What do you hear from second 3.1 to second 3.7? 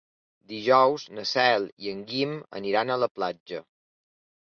platja.